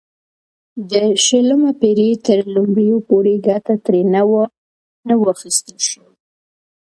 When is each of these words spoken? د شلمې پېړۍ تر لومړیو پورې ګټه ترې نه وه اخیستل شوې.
د 0.89 0.91
شلمې 1.25 1.71
پېړۍ 1.79 2.11
تر 2.25 2.39
لومړیو 2.55 2.97
پورې 3.09 3.33
ګټه 3.47 3.75
ترې 3.85 4.01
نه 5.07 5.15
وه 5.19 5.27
اخیستل 5.33 5.77
شوې. 5.89 6.13